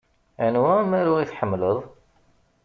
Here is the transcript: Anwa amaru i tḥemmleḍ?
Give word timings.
Anwa 0.45 0.71
amaru 0.81 1.13
i 1.19 1.25
tḥemmleḍ? 1.29 1.77